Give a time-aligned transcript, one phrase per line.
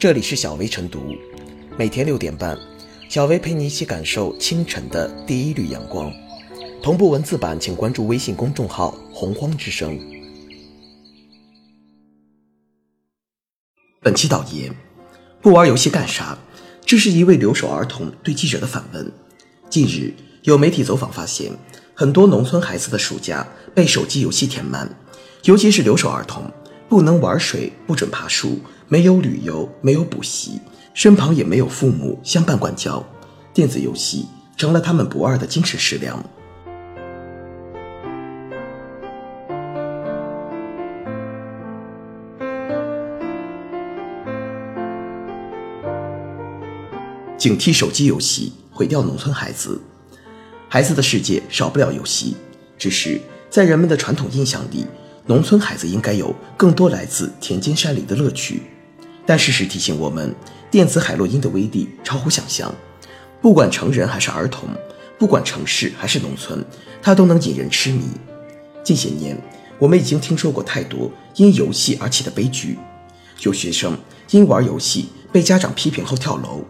[0.00, 1.14] 这里是小薇晨读，
[1.76, 2.58] 每天六点半，
[3.10, 6.10] 小薇陪你一起感受清晨的第一缕阳光。
[6.82, 10.00] 同步文字版，请关注微信公众号“洪荒之声”。
[14.00, 14.74] 本期导言：
[15.42, 16.38] 不玩游戏干啥？
[16.86, 19.12] 这是一位留守儿童对记者的反问。
[19.68, 20.14] 近日，
[20.44, 21.52] 有媒体走访发现，
[21.92, 24.98] 很多农村孩子的暑假被手机游戏填满，
[25.44, 26.50] 尤其是留守儿童，
[26.88, 28.60] 不能玩水，不准爬树，
[28.92, 30.60] 没有旅游，没有补习，
[30.94, 33.06] 身旁也没有父母相伴管教，
[33.54, 36.20] 电子游戏成了他们不二的精神食粮。
[47.38, 49.80] 警惕手机游戏毁掉农村孩子，
[50.68, 52.36] 孩子的世界少不了游戏。
[52.76, 54.84] 只是在人们的传统印象里，
[55.26, 58.62] 农村孩子应该有更多来自田间山里的乐趣。
[59.30, 60.34] 但事实提醒我们，
[60.72, 62.74] 电子海洛因的威力超乎想象。
[63.40, 64.68] 不管成人还是儿童，
[65.20, 66.64] 不管城市还是农村，
[67.00, 68.02] 它都能引人痴迷。
[68.82, 69.40] 近些年，
[69.78, 72.76] 我们已经听说过太多因游戏而起的悲剧：
[73.42, 73.96] 有学生
[74.30, 76.64] 因玩游戏被家长批评后跳楼。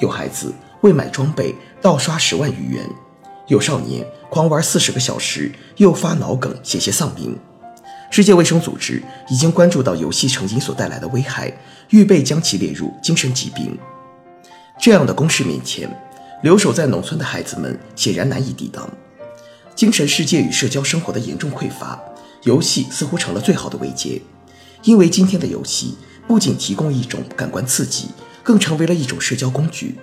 [0.00, 2.86] 有孩子为买装备盗刷十万余元，
[3.46, 7.38] 有少年狂玩四十个小时诱发脑梗险些丧命。
[8.12, 11.50] 世界卫生组织已经关注到游戏成瘾所带来的危害，
[11.88, 13.74] 预备将其列入精神疾病。
[14.78, 15.88] 这样的公式面前，
[16.42, 18.86] 留守在农村的孩子们显然难以抵挡。
[19.74, 21.98] 精神世界与社交生活的严重匮乏，
[22.42, 24.20] 游戏似乎成了最好的慰藉。
[24.82, 25.96] 因为今天的游戏
[26.28, 28.08] 不仅提供一种感官刺激。
[28.42, 29.94] 更成为了一种社交工具，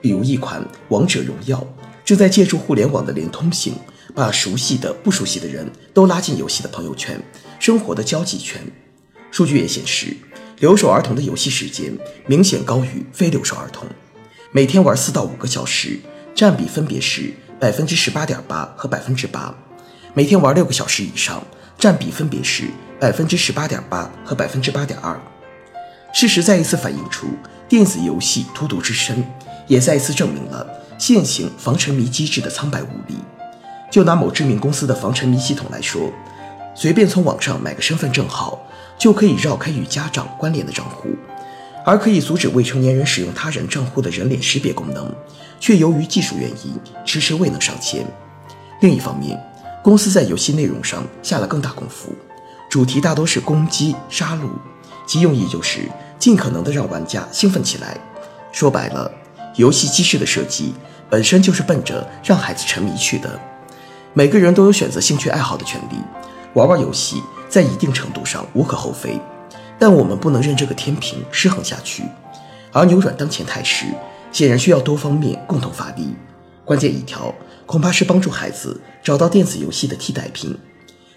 [0.00, 1.58] 比如一款《王者荣耀》
[2.04, 3.74] 正在借助互联网的连通性，
[4.16, 7.20] 把熟悉的、不熟悉的人都拉进游戏的朋友圈、
[7.60, 8.58] 生活的交际圈。
[9.30, 10.16] 数据也显示，
[10.58, 11.92] 留守儿童的游戏时间
[12.26, 13.86] 明显高于非留守儿童，
[14.52, 16.00] 每天玩四到五个小时，
[16.34, 19.54] 占比分别是百分之十八点八和百分之八；
[20.14, 21.46] 每天玩六个小时以上，
[21.78, 22.64] 占比分别是
[22.98, 25.20] 百分之十八点八和百分之八点二。
[26.14, 27.28] 事实再一次反映出。
[27.68, 29.24] 电子游戏荼毒之深，
[29.66, 30.64] 也再一次证明了
[30.96, 33.16] 现行防沉迷机制的苍白无力。
[33.90, 36.10] 就拿某知名公司的防沉迷系统来说，
[36.74, 38.58] 随便从网上买个身份证号，
[38.98, 41.08] 就可以绕开与家长关联的账户，
[41.84, 45.14] 而可以阻止未成年人使用他人账户的人脸识别功能，
[45.58, 48.06] 却由于技术原因迟迟未能上线。
[48.80, 49.40] 另一方面，
[49.82, 52.12] 公司在游戏内容上下了更大功夫，
[52.68, 54.48] 主题大多是攻击、杀戮，
[55.06, 55.88] 其用意就是。
[56.18, 57.94] 尽可能的让玩家兴奋起来。
[58.50, 59.12] 说白了，
[59.56, 60.74] 游戏机制的设计
[61.10, 63.38] 本身就是奔着让孩子沉迷去的。
[64.16, 65.96] 每个人都有选择兴趣爱好的权利，
[66.54, 69.20] 玩玩游戏在一定程度上无可厚非。
[69.78, 72.02] 但我们不能任这个天平失衡下去。
[72.72, 73.84] 而扭转当前态势，
[74.32, 76.16] 显然需要多方面共同发力。
[76.64, 77.34] 关键一条
[77.66, 80.56] 恐怕是帮助孩子找到电子游戏的替代品。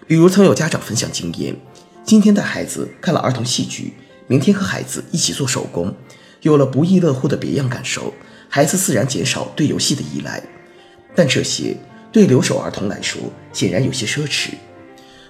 [0.06, 1.56] 比如曾有家长分享经验：
[2.04, 3.94] 今天带孩子看了儿童戏剧。
[4.26, 5.94] 明天和孩子一起做手工，
[6.42, 8.12] 有了不亦乐乎的别样感受，
[8.50, 10.42] 孩子自然减少对游戏的依赖。
[11.14, 11.74] 但这些
[12.12, 13.20] 对留守儿童来说
[13.52, 14.50] 显然有些奢侈。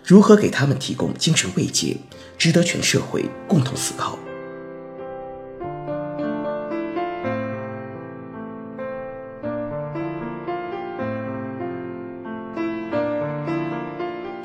[0.03, 1.97] 如何给他们提供精神慰藉，
[2.39, 4.19] 值得全社会共同思考。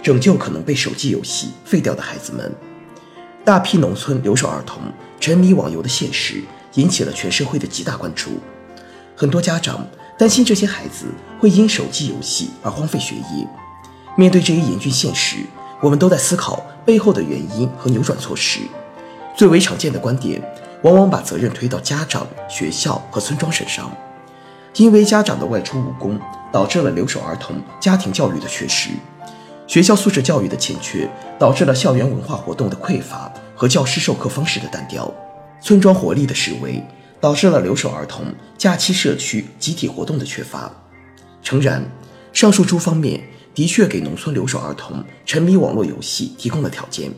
[0.03, 2.53] 拯救可能被手机游戏废掉的孩子们。
[3.43, 4.83] 大批农村留守儿童
[5.19, 6.43] 沉迷网游的现实，
[6.75, 8.39] 引起了全社会的极大关注。
[9.15, 11.07] 很多家长担心这些孩子
[11.39, 13.47] 会因手机游戏而荒废学业。
[14.15, 15.37] 面对这一严峻现实，
[15.81, 18.61] 我们都在思考背后的原因和扭转措施。
[19.35, 20.41] 最为常见的观点，
[20.83, 23.91] 往往把责任推到家长、学校和村庄身上，
[24.77, 26.17] 因为家长的外出务工，
[26.49, 28.91] 导致了留守儿童家庭教育的缺失。
[29.67, 35.11] 学校素质教育的欠缺，导致了校园文化活动的匮乏和教师授课方式的单调；
[35.59, 36.81] 村庄活力的式微，
[37.25, 40.71] 导致了留守儿童假期社区集体活动的缺乏。
[41.41, 41.83] 诚然，
[42.31, 43.19] 上述诸方面
[43.55, 47.11] 的确给农村留守儿童沉迷网络游戏提供了条件，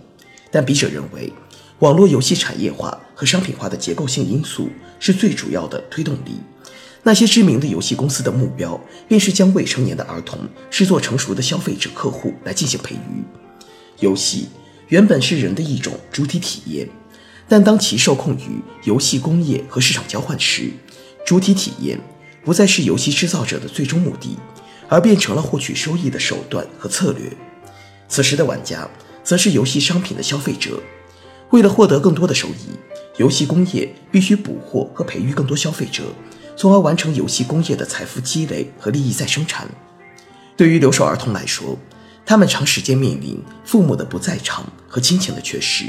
[0.50, 1.34] 但笔者认为，
[1.80, 6.40] 网络游戏产业化和商品化的结构性因素是最主要的推动力。
[7.04, 8.80] 那些知名的游戏公司的目标，
[9.10, 10.40] 便是将未成年的儿童
[10.70, 13.26] 视作成熟的消费者客户来进行培育。
[14.00, 14.48] 游戏
[14.88, 16.88] 原本是人的一种主体体验，
[17.48, 20.72] 但当其受控于游戏工业和市场交换时，
[21.26, 22.00] 主体体验
[22.44, 24.38] 不再是游戏制造者的最终目的，
[24.90, 27.32] 而变成了获取收益的手段和策略。
[28.10, 28.88] 此时的玩家
[29.24, 30.82] 则是游戏商品的消费者，
[31.52, 32.78] 为了获得更多的收益，
[33.18, 36.04] 游戏工业必须捕获和培育更多消费者，
[36.56, 39.70] 从而完成游戏工业的财富积累和利益再生产。
[40.56, 41.78] 对于留守儿童来说，
[42.26, 45.86] 他们长时间面临父母的不在场和亲情的缺失，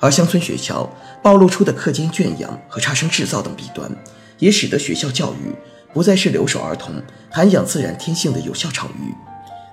[0.00, 0.88] 而乡村学校
[1.22, 3.90] 暴露出的课间圈养和差生制造等弊端，
[4.38, 5.54] 也使得学校教育
[5.92, 6.94] 不再是留守儿童
[7.30, 9.14] 涵养自然天性的有效场域。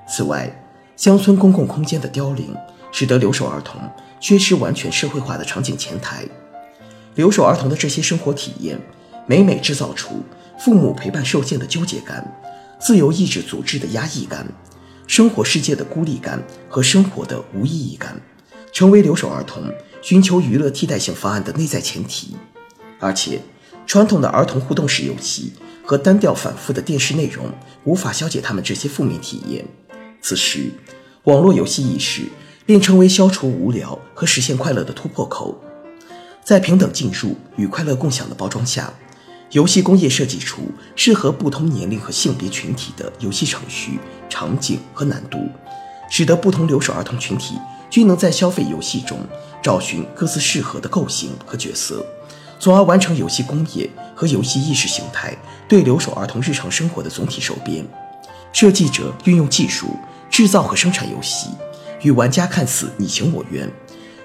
[0.07, 0.63] 此外，
[0.95, 2.55] 乡村公共空间的凋零，
[2.91, 3.79] 使得留守儿童
[4.19, 6.25] 缺失完全社会化的场景前台。
[7.15, 8.79] 留守儿童的这些生活体验，
[9.27, 10.23] 每每制造出
[10.57, 12.35] 父母陪伴受限的纠结感、
[12.79, 14.45] 自由意志组织的压抑感、
[15.07, 18.19] 生活世界的孤立感和生活的无意义感，
[18.71, 19.63] 成为留守儿童
[20.05, 22.35] 寻求娱乐替代性方案的内在前提。
[22.99, 23.41] 而且，
[23.87, 25.53] 传统的儿童互动式游戏
[25.83, 27.51] 和单调反复的电视内容
[27.85, 29.65] 无法消解他们这些负面体验。
[30.21, 30.69] 此时，
[31.23, 32.21] 网络游戏意识
[32.67, 35.59] 便成为消除无聊和实现快乐的突破口。
[36.43, 38.93] 在平等进入与快乐共享的包装下，
[39.53, 43.99] 游戏工业设计出适合不同年龄和性别群体的游戏程序、
[44.29, 45.39] 场景和难度，
[46.11, 47.55] 使得不同留守儿童群体
[47.89, 49.19] 均能在消费游戏中
[49.61, 52.05] 找寻各自适合的构型和角色，
[52.59, 55.35] 从而完成游戏工业和游戏意识形态
[55.67, 57.85] 对留守儿童日常生活的总体收编。
[58.51, 59.97] 设计者运用技术
[60.29, 61.49] 制造和生产游戏，
[62.01, 63.69] 与玩家看似你情我愿，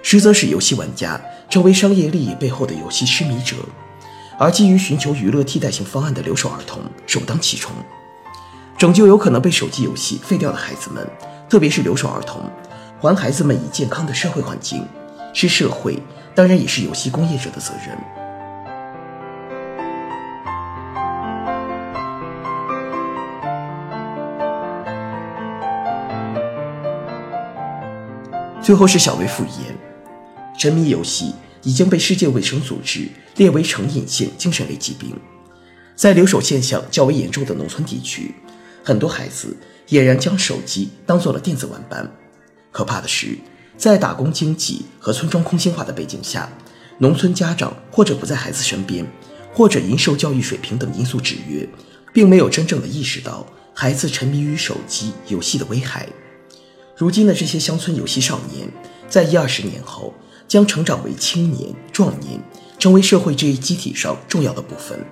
[0.02, 3.56] 实则是游戏玩家成为商业利益背后的游戏痴迷者，
[4.38, 7.72] 而基于寻求娱乐替代性方案的留守儿童首当其冲。
[8.78, 11.06] 拯救有可能被手机游戏废掉的孩子们，
[11.48, 12.40] 特别是留守儿童，
[13.00, 14.86] 还孩子们以健康的社会环境，
[15.32, 15.98] 是社会，
[16.34, 17.96] 当然也是游戏工业者的责任。
[28.60, 29.74] 最后是小薇复言，
[30.58, 35.18] 沉迷游戏已经被世界卫生组织列为成瘾性精神类疾病。
[35.96, 38.34] 在留守现象较为严重的农村地区，
[38.84, 39.56] 很多孩子
[39.88, 42.10] 俨然将手机当做了电子玩伴。
[42.70, 43.38] 可怕的是，
[43.76, 46.48] 在打工经济和村庄空心化的背景下，
[46.98, 49.06] 农村家长或者不在孩子身边，
[49.52, 51.68] 或者因受教育水平等因素制约，
[52.12, 56.06] 并没有真正的意识到孩子沉迷于手机游戏的危害。
[56.96, 58.68] 如今的这些乡村游戏少年，
[59.08, 60.14] 在一二十年后
[60.46, 62.40] 将成长为青年、壮年，
[62.78, 65.04] 成为社会这一机体上重要的部分。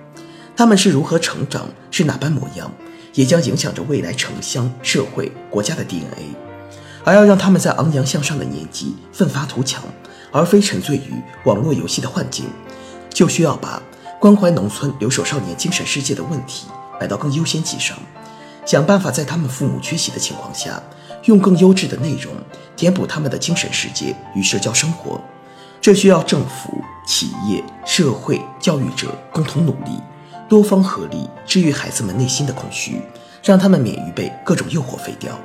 [0.55, 2.71] 他们是如何成长，是哪般模样，
[3.15, 6.48] 也将影响着未来城乡、社会、国家的 DNA。
[7.09, 9.83] 而要让他们在昂扬向上的年纪奋发图强，
[10.31, 11.11] 而非沉醉于
[11.45, 12.45] 网络游戏的幻境，
[13.09, 13.81] 就需要把
[14.19, 16.67] 关怀农村留守少年精神世界的问题
[16.99, 17.97] 摆到更优先级上，
[18.63, 20.79] 想办法在他们父母缺席的情况下。
[21.25, 22.33] 用更优质的内容
[22.77, 25.19] 填补他们的精神世界与社交生活，
[25.81, 29.99] 这需要政府、企业、社会、教育者共同努力，
[30.47, 33.01] 多方合力治愈孩子们内心的空虚，
[33.43, 35.37] 让他们免于被各种诱惑废掉。